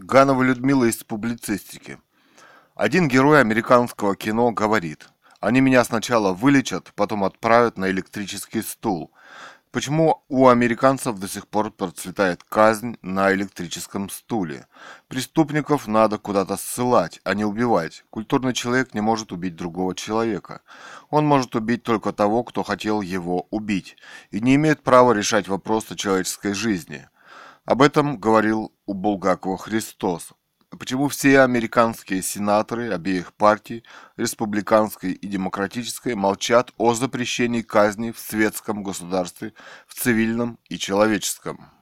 Ганова 0.00 0.44
Людмила 0.44 0.84
из 0.84 1.02
публицистики. 1.02 1.98
Один 2.76 3.08
герой 3.08 3.40
американского 3.40 4.14
кино 4.14 4.52
говорит, 4.52 5.08
они 5.40 5.60
меня 5.60 5.82
сначала 5.82 6.32
вылечат, 6.32 6.92
потом 6.94 7.24
отправят 7.24 7.76
на 7.76 7.90
электрический 7.90 8.62
стул. 8.62 9.10
Почему 9.72 10.22
у 10.28 10.46
американцев 10.46 11.18
до 11.18 11.26
сих 11.26 11.48
пор 11.48 11.72
процветает 11.72 12.44
казнь 12.44 12.96
на 13.02 13.32
электрическом 13.34 14.08
стуле? 14.08 14.68
Преступников 15.08 15.88
надо 15.88 16.18
куда-то 16.18 16.56
ссылать, 16.56 17.20
а 17.24 17.34
не 17.34 17.44
убивать. 17.44 18.04
Культурный 18.10 18.54
человек 18.54 18.94
не 18.94 19.00
может 19.00 19.32
убить 19.32 19.56
другого 19.56 19.96
человека. 19.96 20.60
Он 21.10 21.26
может 21.26 21.56
убить 21.56 21.82
только 21.82 22.12
того, 22.12 22.44
кто 22.44 22.62
хотел 22.62 23.00
его 23.00 23.48
убить, 23.50 23.96
и 24.30 24.40
не 24.40 24.54
имеет 24.54 24.84
права 24.84 25.12
решать 25.12 25.48
вопросы 25.48 25.96
человеческой 25.96 26.54
жизни. 26.54 27.08
Об 27.68 27.82
этом 27.82 28.16
говорил 28.16 28.72
у 28.86 28.94
Булгакова 28.94 29.58
Христос. 29.58 30.30
Почему 30.70 31.08
все 31.08 31.40
американские 31.42 32.22
сенаторы 32.22 32.90
обеих 32.90 33.34
партий, 33.34 33.84
республиканской 34.16 35.12
и 35.12 35.26
демократической, 35.26 36.14
молчат 36.14 36.72
о 36.78 36.94
запрещении 36.94 37.60
казни 37.60 38.10
в 38.10 38.18
светском 38.18 38.82
государстве, 38.82 39.52
в 39.86 39.92
цивильном 39.92 40.58
и 40.70 40.78
человеческом? 40.78 41.77